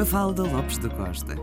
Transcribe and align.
Mafalda 0.00 0.44
Lopes 0.44 0.78
da 0.78 0.88
Costa. 0.88 1.34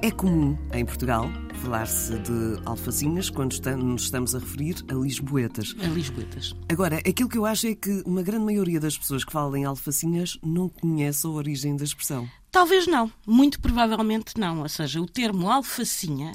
É 0.00 0.10
comum 0.10 0.56
em 0.72 0.84
Portugal 0.84 1.28
falar-se 1.54 2.16
de 2.20 2.60
alfacinhas 2.64 3.28
quando 3.28 3.52
nos 3.76 4.02
estamos 4.04 4.34
a 4.34 4.38
referir 4.38 4.76
a 4.88 4.94
lisboetas. 4.94 5.74
A 5.82 5.86
lisboetas. 5.88 6.54
Agora, 6.68 6.98
aquilo 6.98 7.28
que 7.28 7.36
eu 7.36 7.44
acho 7.44 7.66
é 7.66 7.74
que 7.74 8.02
uma 8.06 8.22
grande 8.22 8.44
maioria 8.44 8.78
das 8.78 8.96
pessoas 8.96 9.24
que 9.24 9.32
falam 9.32 9.56
em 9.56 9.64
alfacinhas 9.64 10.38
não 10.42 10.68
conhece 10.68 11.26
a 11.26 11.30
origem 11.30 11.76
da 11.76 11.82
expressão. 11.82 12.28
Talvez 12.52 12.86
não, 12.86 13.10
muito 13.26 13.60
provavelmente 13.60 14.38
não. 14.38 14.60
Ou 14.60 14.68
seja, 14.68 15.00
o 15.00 15.06
termo 15.06 15.50
alfacinha 15.50 16.32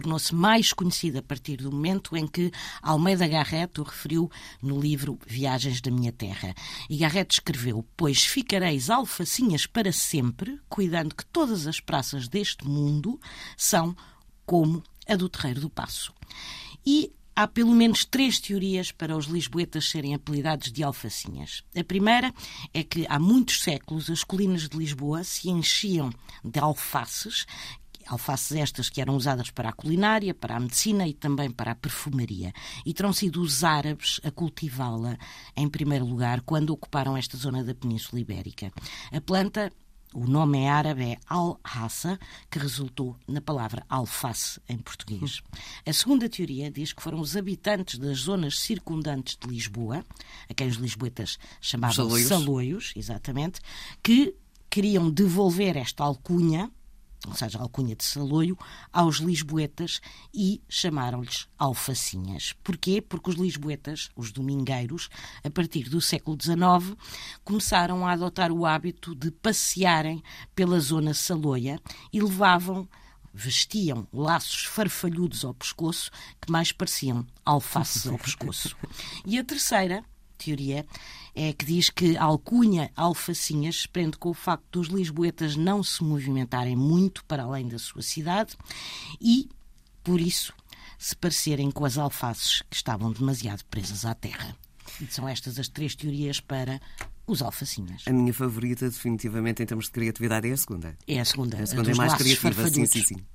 tornou-se 0.00 0.34
mais 0.34 0.72
conhecida 0.72 1.20
a 1.20 1.22
partir 1.22 1.58
do 1.58 1.70
momento 1.70 2.16
em 2.16 2.26
que 2.26 2.50
Almeida 2.82 3.28
Garrett 3.28 3.80
o 3.80 3.84
referiu 3.84 4.30
no 4.60 4.80
livro 4.80 5.18
Viagens 5.26 5.80
da 5.80 5.90
Minha 5.90 6.12
Terra. 6.12 6.54
E 6.90 6.96
Garrett 6.96 7.34
escreveu: 7.34 7.86
Pois 7.96 8.24
ficareis 8.24 8.90
alfacinhas 8.90 9.66
para 9.66 9.92
sempre, 9.92 10.60
cuidando 10.68 11.14
que 11.14 11.24
todas 11.26 11.66
as 11.66 11.78
praças 11.78 12.28
deste 12.28 12.66
mundo 12.66 13.20
são 13.56 13.96
como 14.44 14.82
a 15.06 15.14
do 15.14 15.28
Terreiro 15.28 15.60
do 15.60 15.70
Passo. 15.70 16.12
E 16.84 17.12
Há 17.36 17.48
pelo 17.48 17.74
menos 17.74 18.04
três 18.04 18.38
teorias 18.38 18.92
para 18.92 19.16
os 19.16 19.26
lisboetas 19.26 19.90
serem 19.90 20.14
apelidados 20.14 20.70
de 20.70 20.84
alfacinhas. 20.84 21.64
A 21.76 21.82
primeira 21.82 22.32
é 22.72 22.84
que 22.84 23.04
há 23.08 23.18
muitos 23.18 23.60
séculos 23.60 24.08
as 24.08 24.22
colinas 24.22 24.68
de 24.68 24.76
Lisboa 24.76 25.24
se 25.24 25.50
enchiam 25.50 26.12
de 26.44 26.60
alfaces 26.60 27.44
alfaces 28.06 28.56
estas 28.56 28.88
que 28.88 29.00
eram 29.00 29.16
usadas 29.16 29.50
para 29.50 29.68
a 29.68 29.72
culinária, 29.72 30.34
para 30.34 30.56
a 30.56 30.60
medicina 30.60 31.06
e 31.06 31.14
também 31.14 31.50
para 31.50 31.72
a 31.72 31.74
perfumaria. 31.74 32.52
E 32.84 32.92
terão 32.92 33.12
sido 33.12 33.40
os 33.40 33.64
árabes 33.64 34.20
a 34.24 34.30
cultivá-la 34.30 35.16
em 35.56 35.68
primeiro 35.68 36.04
lugar 36.04 36.40
quando 36.42 36.70
ocuparam 36.70 37.16
esta 37.16 37.36
zona 37.36 37.64
da 37.64 37.74
Península 37.74 38.20
Ibérica. 38.20 38.72
A 39.12 39.20
planta 39.20 39.72
o 40.14 40.28
nome 40.28 40.60
é 40.60 40.70
árabe 40.70 41.02
é 41.02 41.18
al-hassa, 41.26 42.20
que 42.48 42.56
resultou 42.56 43.16
na 43.26 43.40
palavra 43.40 43.84
alface 43.88 44.60
em 44.68 44.78
português. 44.78 45.42
A 45.84 45.92
segunda 45.92 46.28
teoria 46.28 46.70
diz 46.70 46.92
que 46.92 47.02
foram 47.02 47.18
os 47.18 47.36
habitantes 47.36 47.98
das 47.98 48.18
zonas 48.18 48.60
circundantes 48.60 49.36
de 49.36 49.48
Lisboa, 49.48 50.04
a 50.48 50.54
quem 50.54 50.68
os 50.68 50.76
lisboetas 50.76 51.36
chamavam 51.60 51.96
saloios, 51.96 52.28
saloios 52.28 52.92
exatamente, 52.94 53.60
que 54.04 54.36
queriam 54.70 55.10
devolver 55.10 55.76
esta 55.76 56.04
alcunha 56.04 56.70
ou 57.26 57.34
seja, 57.34 57.58
alcunha 57.58 57.96
de 57.96 58.04
Saloio, 58.04 58.58
aos 58.92 59.16
lisboetas 59.16 60.00
e 60.32 60.62
chamaram-lhes 60.68 61.48
alfacinhas. 61.58 62.54
Porquê? 62.62 63.00
Porque 63.00 63.30
os 63.30 63.36
lisboetas, 63.36 64.10
os 64.14 64.30
domingueiros, 64.30 65.08
a 65.42 65.50
partir 65.50 65.88
do 65.88 66.00
século 66.00 66.36
XIX, 66.40 66.96
começaram 67.42 68.06
a 68.06 68.12
adotar 68.12 68.52
o 68.52 68.66
hábito 68.66 69.14
de 69.14 69.30
passearem 69.30 70.22
pela 70.54 70.78
zona 70.80 71.14
saloia 71.14 71.80
e 72.12 72.20
levavam 72.20 72.88
vestiam 73.36 74.06
laços 74.12 74.64
farfalhudos 74.64 75.44
ao 75.44 75.52
pescoço 75.52 76.08
que 76.40 76.52
mais 76.52 76.70
pareciam 76.70 77.26
alfaces 77.44 78.06
ao 78.06 78.16
pescoço. 78.16 78.76
E 79.26 79.38
a 79.38 79.44
terceira 79.44 80.04
teoria 80.38 80.86
é 81.34 81.52
que 81.52 81.64
diz 81.64 81.90
que 81.90 82.16
a 82.16 82.24
alcunha 82.24 82.90
alfacinhas 82.96 83.82
se 83.82 83.88
prende 83.88 84.16
com 84.16 84.30
o 84.30 84.34
facto 84.34 84.64
dos 84.70 84.88
lisboetas 84.88 85.56
não 85.56 85.82
se 85.82 86.02
movimentarem 86.04 86.76
muito 86.76 87.24
para 87.24 87.42
além 87.42 87.66
da 87.66 87.78
sua 87.78 88.02
cidade 88.02 88.56
e, 89.20 89.48
por 90.02 90.20
isso, 90.20 90.52
se 90.98 91.16
parecerem 91.16 91.70
com 91.70 91.84
as 91.84 91.98
alfaces 91.98 92.62
que 92.70 92.76
estavam 92.76 93.12
demasiado 93.12 93.64
presas 93.64 94.04
à 94.04 94.14
terra. 94.14 94.56
E 95.00 95.06
são 95.06 95.28
estas 95.28 95.58
as 95.58 95.68
três 95.68 95.94
teorias 95.94 96.40
para 96.40 96.80
os 97.26 97.42
alfacinhas. 97.42 98.04
A 98.06 98.12
minha 98.12 98.32
favorita, 98.32 98.88
definitivamente, 98.88 99.62
em 99.62 99.66
termos 99.66 99.86
de 99.86 99.92
criatividade, 99.92 100.48
é 100.48 100.52
a 100.52 100.56
segunda. 100.56 100.96
É 101.06 101.20
a 101.20 101.24
segunda. 101.24 101.62
A 101.62 101.66
segunda 101.66 101.90
é 101.90 101.94
mais 101.94 102.14
criativa, 102.14 102.68
sim, 102.68 102.86
sim, 102.86 103.02
sim. 103.02 103.26